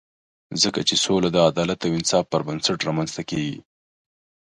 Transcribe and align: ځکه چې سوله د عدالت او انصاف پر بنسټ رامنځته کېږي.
ځکه 0.61 0.79
چې 0.87 0.95
سوله 1.05 1.29
د 1.31 1.37
عدالت 1.49 1.79
او 1.85 1.95
انصاف 1.99 2.25
پر 2.31 2.41
بنسټ 2.47 2.79
رامنځته 2.87 3.21
کېږي. 3.29 3.57